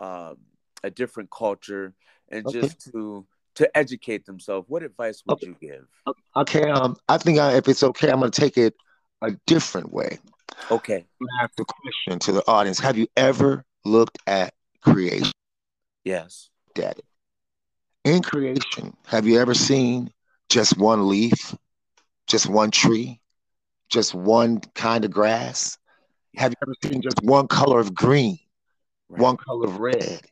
[0.00, 0.38] um,
[0.82, 1.94] a different culture
[2.30, 2.60] and okay.
[2.60, 4.68] just to to educate themselves?
[4.68, 5.46] What advice would okay.
[5.46, 6.16] you give?
[6.36, 8.74] Okay, um, I think I, if it's okay, I'm going to take it
[9.22, 10.18] a different way.
[10.70, 11.04] Okay.
[11.40, 15.32] ask the question to the audience: Have you ever looked at creation?
[16.04, 17.02] Yes Daddy.
[18.04, 20.10] In creation, have you ever seen
[20.48, 21.54] just one leaf,
[22.26, 23.20] just one tree,
[23.90, 25.78] just one kind of grass?
[26.36, 28.38] Have you ever seen just one color of green,
[29.08, 29.20] right.
[29.20, 30.22] one color of red?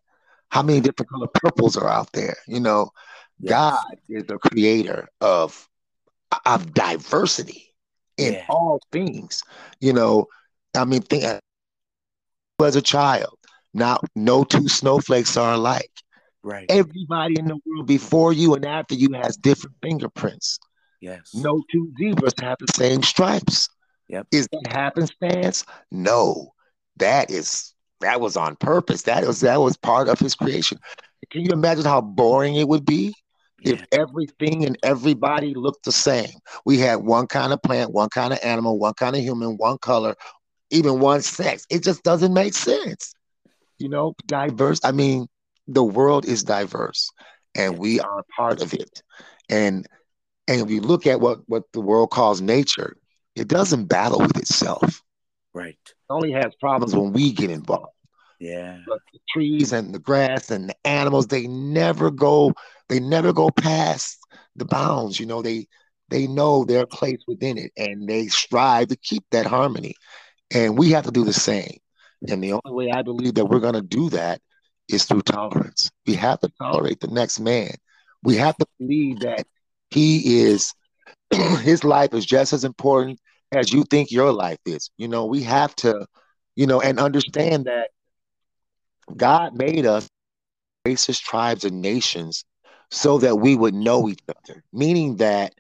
[0.48, 2.37] How many different color purples are out there?
[2.48, 2.90] You know,
[3.38, 3.50] yes.
[3.50, 5.68] God is the creator of
[6.44, 7.72] of diversity
[8.16, 8.44] in yeah.
[8.48, 9.44] all things.
[9.80, 10.26] You know,
[10.74, 11.40] I mean, think
[12.64, 13.38] as a child,
[13.74, 15.90] now no two snowflakes are alike.
[16.42, 16.66] Right.
[16.68, 20.59] Everybody in the world before you and after you has different fingerprints.
[21.00, 21.35] Yes.
[21.35, 23.68] No two zebras have the same stripes.
[24.09, 24.26] Yep.
[24.33, 25.64] Is that happenstance?
[25.90, 26.52] No.
[26.96, 29.02] That is that was on purpose.
[29.02, 30.78] That was that was part of his creation.
[31.30, 33.14] Can you imagine how boring it would be
[33.61, 33.74] yeah.
[33.74, 36.30] if everything and everybody looked the same?
[36.64, 39.78] We had one kind of plant, one kind of animal, one kind of human, one
[39.78, 40.16] color,
[40.70, 41.66] even one sex.
[41.70, 43.14] It just doesn't make sense.
[43.81, 44.81] You know, diverse.
[44.85, 45.27] I mean,
[45.66, 47.11] the world is diverse
[47.55, 49.03] and we are part of it.
[49.49, 49.87] And
[50.47, 52.97] and if you look at what what the world calls nature,
[53.35, 55.03] it doesn't battle with itself.
[55.55, 55.79] Right.
[55.85, 57.93] It only has problems when we get involved.
[58.38, 58.79] Yeah.
[58.87, 62.53] But the trees and the grass and the animals, they never go,
[62.88, 64.19] they never go past
[64.57, 65.21] the bounds.
[65.21, 65.66] You know, they
[66.09, 69.95] they know their place within it and they strive to keep that harmony.
[70.53, 71.79] And we have to do the same.
[72.28, 74.40] And the only way I believe that we're gonna do that
[74.88, 75.90] is through tolerance.
[76.06, 77.70] We have to tolerate the next man.
[78.22, 79.46] We have to believe that
[79.90, 80.74] he is
[81.62, 83.18] his life is just as important
[83.52, 84.90] as you think your life is.
[84.98, 86.06] You know, we have to,
[86.56, 87.88] you know, and understand that
[89.16, 90.09] God made us
[90.85, 92.44] races, tribes, and nations
[92.90, 95.54] so that we would know each other, meaning that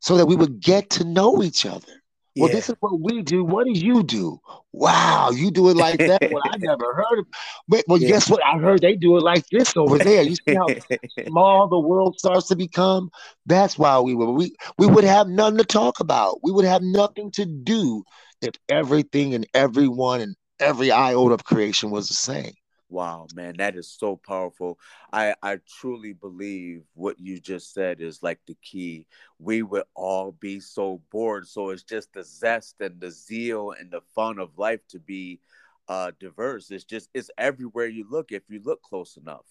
[0.00, 2.02] so that we would get to know each other.
[2.36, 3.44] Well, this is what we do.
[3.44, 4.38] What do you do?
[4.72, 6.30] Wow, you do it like that.
[6.30, 7.26] well, I never heard of.
[7.66, 8.08] But well, yeah.
[8.08, 8.44] guess what?
[8.44, 10.22] I heard they do it like this over there.
[10.22, 10.66] You see how
[11.26, 13.10] small the world starts to become.
[13.46, 16.40] That's why we would we we would have nothing to talk about.
[16.42, 18.04] We would have nothing to do
[18.42, 22.52] if everything and everyone and every iota of creation was the same.
[22.88, 24.78] Wow, man, that is so powerful.
[25.12, 29.06] I I truly believe what you just said is like the key.
[29.38, 33.90] We would all be so bored, so it's just the zest and the zeal and
[33.90, 35.40] the fun of life to be
[35.88, 36.70] uh diverse.
[36.70, 39.46] It's just it's everywhere you look if you look close enough.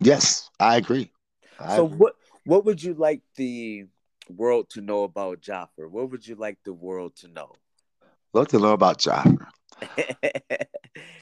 [0.00, 1.10] Yes, I agree.
[1.60, 1.98] I so agree.
[1.98, 3.86] what what would you like the
[4.28, 5.88] world to know about Jaffer?
[5.88, 7.58] What would you like the world to know?
[8.32, 9.48] Look to know about Jaffer.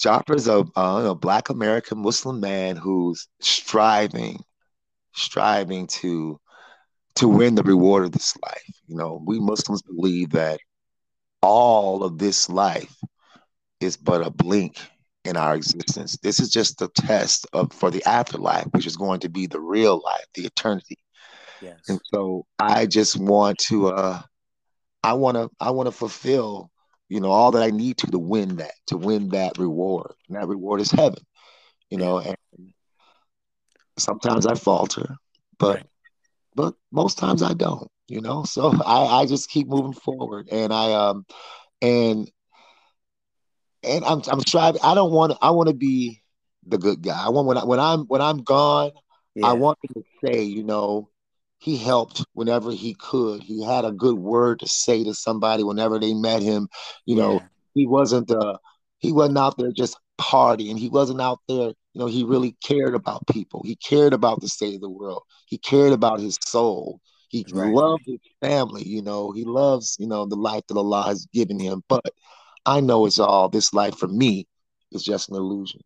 [0.00, 4.42] Jaffer's a, a black American Muslim man who's striving,
[5.12, 6.40] striving to
[7.16, 8.80] to win the reward of this life.
[8.86, 10.60] You know, we Muslims believe that
[11.42, 12.96] all of this life
[13.80, 14.78] is but a blink
[15.24, 16.16] in our existence.
[16.22, 19.60] This is just a test of for the afterlife, which is going to be the
[19.60, 20.98] real life, the eternity.
[21.60, 21.78] Yes.
[21.88, 24.22] And so I just want to uh
[25.02, 26.69] I want to I want to fulfill
[27.10, 30.14] you know, all that I need to to win that, to win that reward.
[30.28, 31.22] And that reward is heaven,
[31.90, 32.36] you know, and
[33.98, 35.16] sometimes I falter,
[35.58, 35.86] but right.
[36.54, 38.44] but most times I don't, you know.
[38.44, 41.26] So I, I just keep moving forward and I um
[41.82, 42.30] and
[43.82, 46.22] and I'm I'm striving I don't want I want to be
[46.64, 47.20] the good guy.
[47.20, 48.92] I want when I when I'm when I'm gone,
[49.34, 49.48] yeah.
[49.48, 51.10] I want to say, you know,
[51.60, 53.42] he helped whenever he could.
[53.42, 56.68] He had a good word to say to somebody whenever they met him.
[57.04, 57.46] You know, yeah.
[57.74, 58.56] he wasn't uh
[58.98, 60.78] he wasn't out there just partying.
[60.78, 63.62] He wasn't out there, you know, he really cared about people.
[63.64, 65.22] He cared about the state of the world.
[65.46, 67.00] He cared about his soul.
[67.28, 67.72] He right.
[67.72, 71.60] loved his family, you know, he loves, you know, the life that Allah has given
[71.60, 71.84] him.
[71.88, 72.12] But
[72.66, 74.48] I know it's all this life for me
[74.92, 75.80] is just an illusion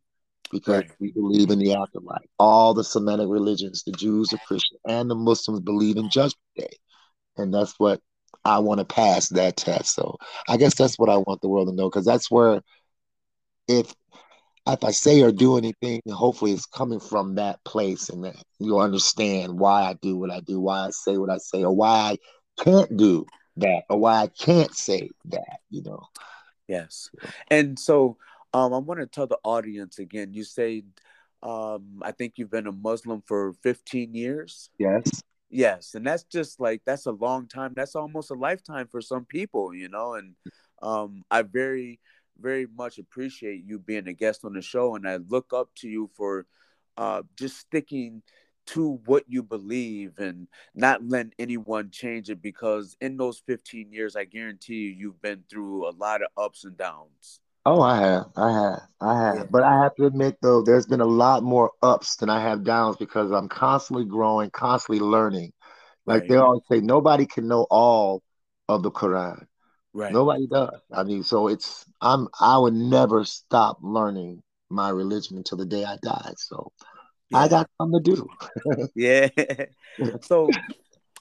[0.55, 0.90] because right.
[1.01, 2.25] we believe in the afterlife.
[2.38, 6.71] All the Semitic religions, the Jews, the Christians, and the Muslims believe in Judgment Day.
[7.37, 8.01] And that's what
[8.45, 9.97] I want to pass that test.
[9.97, 10.17] So
[10.49, 12.62] I guess that's what I want the world to know because that's where
[13.67, 13.93] if
[14.69, 18.81] if I say or do anything, hopefully it's coming from that place and that you'll
[18.81, 22.12] understand why I do what I do, why I say what I say, or why
[22.12, 26.05] I can't do that, or why I can't say that, you know.
[26.69, 27.11] Yes.
[27.51, 28.17] And so
[28.55, 30.33] um, I want to tell the audience again.
[30.33, 30.85] You say,
[31.43, 34.71] um, I think you've been a Muslim for 15 years.
[34.79, 35.23] Yes.
[35.51, 37.75] Yes, and that's just like that's a long time.
[37.77, 40.14] That's almost a lifetime for some people, you know.
[40.14, 40.35] And
[40.83, 42.01] um, I very,
[42.40, 45.88] very much appreciate you being a guest on the show, and I look up to
[45.88, 46.47] you for
[46.97, 48.23] uh, just sticking
[48.67, 52.43] to what you believe and not letting anyone change it.
[52.43, 56.64] Because in those 15 years, I guarantee you, you've been through a lot of ups
[56.64, 57.40] and downs.
[57.66, 59.37] Oh, I have, I have, I have.
[59.37, 59.44] Yeah.
[59.50, 62.62] But I have to admit, though, there's been a lot more ups than I have
[62.62, 65.53] downs because I'm constantly growing, constantly learning.
[66.05, 66.29] Like right.
[66.29, 68.22] they always say, nobody can know all
[68.68, 69.46] of the Quran.
[69.94, 70.12] Right.
[70.12, 70.81] Nobody does.
[70.92, 75.85] I mean, so it's I'm I would never stop learning my religion until the day
[75.85, 76.35] I died.
[76.37, 76.72] So
[77.31, 77.38] yeah.
[77.38, 78.88] I got something to do.
[78.94, 79.29] yeah.
[80.22, 80.50] So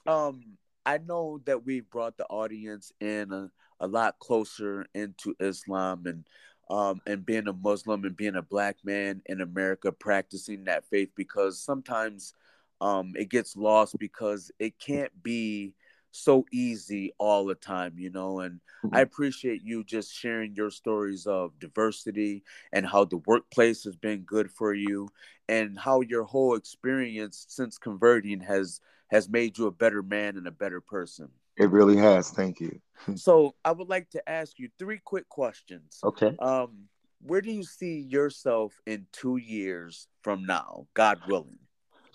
[0.08, 3.52] um I know that we brought the audience in a,
[3.84, 6.24] a lot closer into Islam and
[6.70, 11.10] um, and being a Muslim and being a black man in America practicing that faith
[11.16, 12.34] because sometimes
[12.80, 15.74] um, it gets lost because it can't be
[16.12, 18.40] so easy all the time, you know.
[18.40, 18.96] And mm-hmm.
[18.96, 24.22] I appreciate you just sharing your stories of diversity and how the workplace has been
[24.22, 25.10] good for you
[25.50, 30.48] and how your whole experience since converting has has made you a better man and
[30.48, 31.30] a better person.
[31.58, 32.30] It really has.
[32.30, 32.80] Thank you.
[33.16, 36.00] so I would like to ask you three quick questions.
[36.04, 36.36] Okay.
[36.40, 36.90] Um,
[37.22, 41.60] where do you see yourself in two years from now, God willing?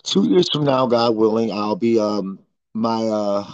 [0.03, 2.39] Two years from now, God willing, I'll be um
[2.73, 3.45] my uh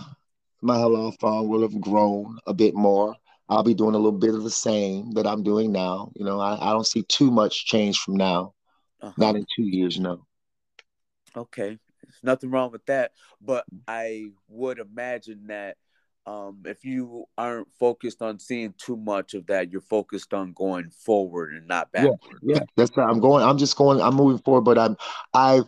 [0.61, 3.15] my halal farm will have grown a bit more.
[3.47, 6.11] I'll be doing a little bit of the same that I'm doing now.
[6.15, 8.53] You know, I, I don't see too much change from now.
[9.01, 9.13] Uh-huh.
[9.17, 10.25] Not in two years, no.
[11.35, 11.77] Okay.
[12.25, 13.11] Nothing wrong with that.
[13.41, 15.77] But I would imagine that
[16.25, 20.89] um, if you aren't focused on seeing too much of that, you're focused on going
[20.89, 22.19] forward and not backward.
[22.41, 22.63] Yeah, yeah.
[22.75, 23.07] that's right.
[23.07, 23.43] I'm going.
[23.43, 24.01] I'm just going.
[24.01, 24.61] I'm moving forward.
[24.61, 24.97] But I'm.
[25.33, 25.65] I've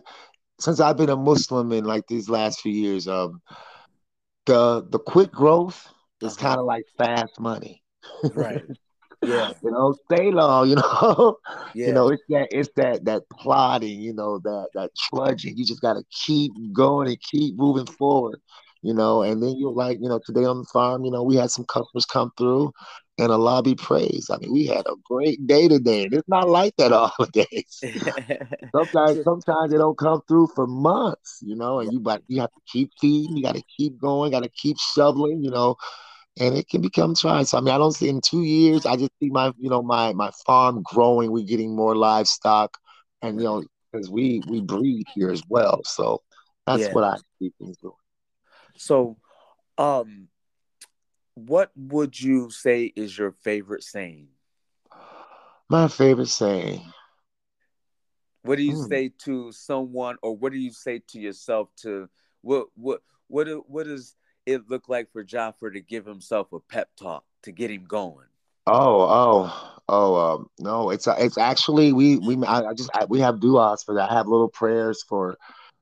[0.58, 3.06] since I've been a Muslim in like these last few years.
[3.06, 3.40] Um,
[4.46, 5.88] the the quick growth
[6.20, 6.48] is uh-huh.
[6.48, 7.82] kind of like fast money.
[8.34, 8.62] Right.
[9.22, 9.52] Yeah.
[9.62, 11.36] you know, stay long, you know.
[11.74, 11.88] Yeah.
[11.88, 15.56] You know, it's that it's that that plodding, you know, that that trudging.
[15.56, 18.40] You just gotta keep going and keep moving forward,
[18.82, 21.36] you know, and then you're like, you know, today on the farm, you know, we
[21.36, 22.72] had some customers come through
[23.18, 24.30] and Allah be praise.
[24.30, 26.08] I mean, we had a great day today.
[26.10, 27.80] It's not like that all the days.
[28.74, 32.52] sometimes, sometimes they don't come through for months, you know, and you but you have
[32.52, 35.76] to keep feeding, you got to keep going, got to keep shoveling, you know,
[36.40, 37.44] and it can become trying.
[37.44, 38.86] So I mean, I don't see in two years.
[38.86, 41.30] I just see my, you know, my my farm growing.
[41.30, 42.76] We're getting more livestock,
[43.22, 45.82] and you know, because we we breed here as well.
[45.84, 46.22] So
[46.66, 46.92] that's yeah.
[46.92, 47.94] what I see things doing.
[48.76, 49.16] So,
[49.76, 50.28] um,
[51.34, 54.28] what would you say is your favorite saying?
[55.68, 56.82] My favorite saying.
[58.42, 58.86] What do you hmm.
[58.88, 61.68] say to someone, or what do you say to yourself?
[61.82, 62.08] To
[62.42, 64.14] what what what what does
[64.48, 68.26] it look like for Jaffer to give himself a pep talk to get him going?
[68.66, 73.20] Oh, oh, oh, um, no, it's it's actually we we I, I just I, we
[73.20, 74.10] have duas for that.
[74.10, 75.36] I have little prayers for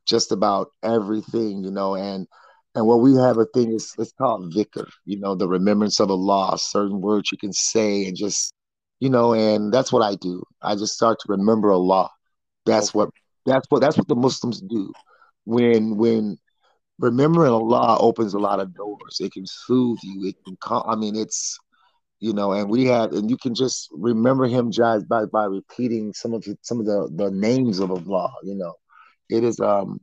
[0.05, 2.27] just about everything, you know, and
[2.75, 6.11] and what we have a thing is it's called dhikr, you know, the remembrance of
[6.11, 8.53] Allah, certain words you can say and just,
[9.01, 10.43] you know, and that's what I do.
[10.61, 12.11] I just start to remember Allah.
[12.67, 13.11] That's what
[13.47, 14.93] that's what that's what the Muslims do.
[15.45, 16.39] When when
[16.99, 19.19] remembering Allah opens a lot of doors.
[19.21, 20.29] It can soothe you.
[20.29, 20.57] It can
[20.87, 21.59] I mean it's
[22.19, 26.13] you know, and we have and you can just remember him just by by repeating
[26.15, 28.75] some of the, some of the the names of Allah, you know.
[29.29, 30.01] It is um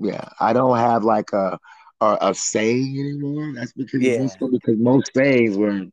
[0.00, 1.58] yeah, I don't have like a
[2.00, 3.52] are a saying anymore.
[3.54, 4.26] That's because yeah.
[4.50, 5.86] because most sayings were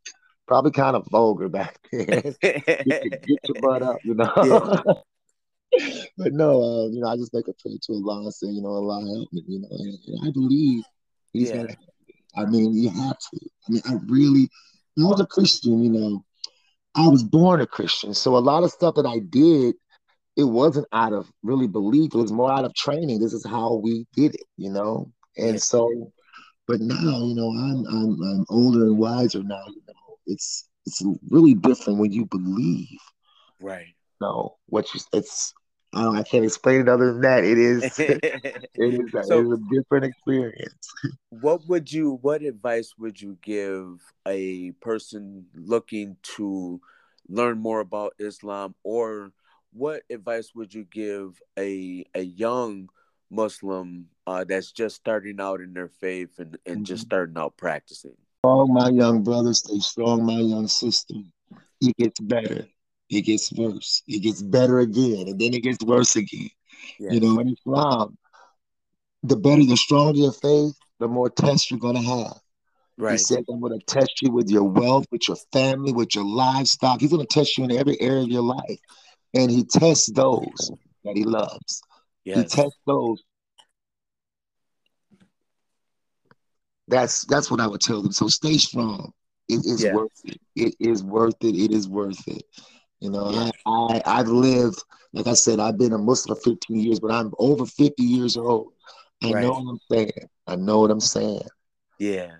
[0.48, 2.36] probably kind of vulgar back then.
[2.42, 4.34] get, get, your butt up, you know.
[4.44, 4.94] Yeah.
[6.18, 8.62] but no, uh, you know, I just make a prayer to Allah and say, you
[8.62, 10.84] know, Allah help me, you know, and, and I believe
[11.34, 11.68] He's yeah.
[12.36, 13.40] I mean, you have to.
[13.68, 14.50] I mean, I really.
[14.98, 16.26] I was a Christian, you know.
[16.96, 19.76] I was born a Christian, so a lot of stuff that I did,
[20.36, 22.14] it wasn't out of really belief.
[22.14, 23.20] It was more out of training.
[23.20, 25.12] This is how we did it, you know.
[25.38, 26.12] And so,
[26.68, 29.64] but now, you know, I'm I'm I'm older and wiser now.
[29.68, 33.00] You know, it's it's really different when you believe.
[33.62, 33.94] Right.
[34.22, 35.54] No, what you it's
[35.94, 37.44] I, I can't explain it other than that.
[37.44, 40.88] It is it is a, so, it is a different experience.
[41.30, 46.82] What would you what advice would you give a person looking to
[47.28, 49.32] learn more about Islam or
[49.72, 52.90] what advice would you give a a young
[53.32, 56.84] Muslim uh, that's just starting out in their faith and, and mm-hmm.
[56.84, 58.16] just starting out practicing.
[58.44, 59.54] Strong, my young brother.
[59.54, 61.16] Stay strong, my young sister.
[61.82, 62.68] It gets better.
[63.10, 64.04] It gets worse.
[64.08, 66.50] It gets better again, and then it gets worse again.
[67.00, 67.14] Yes.
[67.14, 68.18] You know, in Islam,
[69.24, 72.38] the better, the stronger your faith, the more tests you're gonna have.
[72.98, 73.14] Right.
[73.14, 76.26] He said, I'm going to test you with your wealth, with your family, with your
[76.26, 77.00] livestock.
[77.00, 78.78] He's going to test you in every area of your life.
[79.34, 80.70] And he tests those
[81.06, 81.82] that he loves.
[82.26, 82.38] Yes.
[82.38, 83.24] He tests those
[86.90, 88.12] That's that's what I would tell them.
[88.12, 89.14] So stay strong.
[89.48, 89.94] It is yeah.
[89.94, 90.42] worth it.
[90.56, 91.56] It is worth it.
[91.56, 92.44] It is worth it.
[93.00, 93.50] You know, yeah.
[93.66, 94.84] I, I I've lived,
[95.14, 98.38] like I said, I've been a Muslim for 15 years, but I'm over 50 years
[98.38, 98.74] old.
[99.24, 99.44] I right.
[99.44, 100.30] know what I'm saying.
[100.48, 101.44] I know what I'm saying.
[101.98, 102.32] Yeah.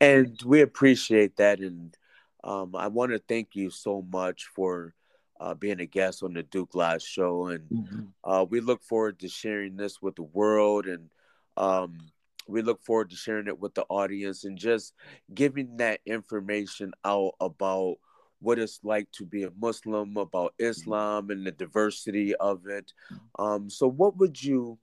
[0.00, 1.60] And we appreciate that.
[1.60, 1.96] And
[2.44, 4.94] um, I want to thank you so much for
[5.40, 7.48] uh, being a guest on the Duke Live show.
[7.48, 8.02] And mm-hmm.
[8.24, 10.86] uh, we look forward to sharing this with the world.
[10.86, 11.10] And
[11.56, 11.98] um,
[12.46, 14.94] we look forward to sharing it with the audience and just
[15.32, 17.96] giving that information out about
[18.42, 20.70] what it's like to be a Muslim, about mm-hmm.
[20.70, 22.92] Islam and the diversity of it.
[23.38, 24.78] Um, so, what would you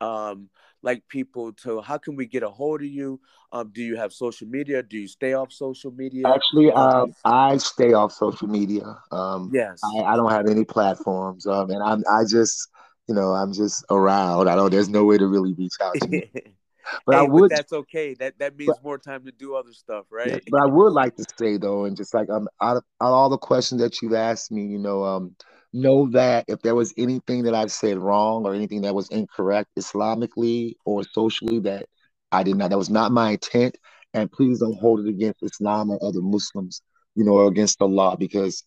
[0.00, 0.50] um,
[0.82, 1.80] like people to?
[1.80, 3.20] How can we get a hold of you?
[3.52, 4.82] Um, do you have social media?
[4.82, 6.24] Do you stay off social media?
[6.26, 8.98] Actually, um, I stay off social media.
[9.12, 12.68] Um, yes, I, I, don't have any platforms, um, and I'm I just
[13.08, 14.48] you know I'm just around.
[14.48, 14.70] I don't.
[14.70, 16.30] There's no way to really reach out to me.
[17.06, 17.50] But hey, I would.
[17.50, 18.14] But that's okay.
[18.14, 20.28] That that means but, more time to do other stuff, right?
[20.28, 23.08] Yeah, but I would like to say though, and just like um, out of, out
[23.08, 25.36] of all the questions that you've asked me, you know, um,
[25.72, 29.70] know that if there was anything that I've said wrong or anything that was incorrect
[29.78, 31.86] Islamically or socially, that
[32.32, 32.70] I did not.
[32.70, 33.76] That was not my intent.
[34.12, 36.82] And please don't hold it against Islam or other Muslims,
[37.16, 38.62] you know, or against the law, because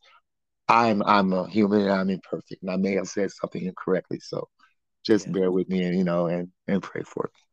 [0.68, 4.20] I'm I'm a human and I'm imperfect, and I may have said something incorrectly.
[4.20, 4.50] So
[5.06, 5.34] just yeah.
[5.34, 7.47] bear with me and you know and and pray for me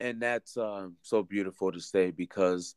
[0.00, 2.74] and that's um, so beautiful to say because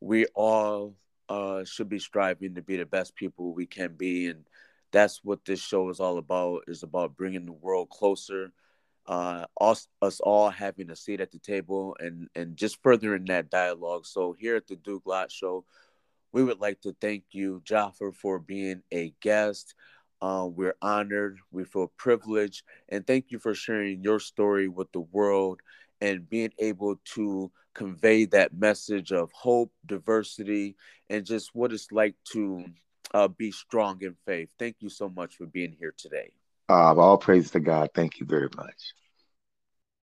[0.00, 0.94] we all
[1.28, 4.44] uh, should be striving to be the best people we can be, and
[4.92, 6.62] that's what this show is all about.
[6.66, 8.52] Is about bringing the world closer,
[9.06, 13.50] uh, us, us all having a seat at the table, and and just furthering that
[13.50, 14.04] dialogue.
[14.06, 15.64] So here at the Duke Lot Show,
[16.32, 19.74] we would like to thank you, Jaffer, for being a guest.
[20.20, 25.00] Uh, we're honored, we feel privileged, and thank you for sharing your story with the
[25.00, 25.60] world
[26.04, 30.76] and being able to convey that message of hope, diversity,
[31.08, 32.62] and just what it's like to
[33.14, 34.50] uh, be strong in faith.
[34.58, 36.30] Thank you so much for being here today.
[36.68, 37.88] Uh, all praise to God.
[37.94, 38.94] Thank you very much.